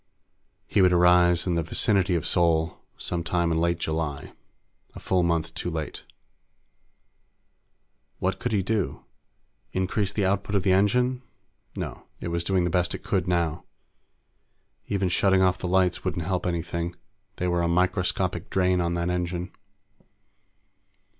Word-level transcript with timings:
He 0.65 0.81
would 0.81 0.91
arrive 0.93 1.43
in 1.45 1.53
the 1.53 1.61
vicinity 1.61 2.15
of 2.15 2.25
Sol 2.25 2.79
some 2.97 3.23
time 3.23 3.51
in 3.51 3.59
late 3.61 3.77
July 3.77 4.33
a 4.95 4.99
full 4.99 5.21
month 5.21 5.53
too 5.53 5.69
late. 5.69 6.05
What 8.17 8.39
could 8.39 8.51
he 8.51 8.63
do? 8.63 9.05
Increase 9.73 10.11
the 10.11 10.25
output 10.25 10.55
of 10.55 10.63
the 10.63 10.71
engine? 10.71 11.21
No. 11.75 12.07
It 12.19 12.29
was 12.29 12.43
doing 12.43 12.63
the 12.63 12.71
best 12.71 12.95
it 12.95 13.03
could 13.03 13.27
now. 13.27 13.63
Even 14.87 15.07
shutting 15.07 15.43
off 15.43 15.59
the 15.59 15.67
lights 15.67 16.03
wouldn't 16.03 16.25
help 16.25 16.47
anything; 16.47 16.95
they 17.35 17.47
were 17.47 17.61
a 17.61 17.67
microscopic 17.67 18.49
drain 18.49 18.81
on 18.81 18.95
that 18.95 19.11
engine. 19.11 19.51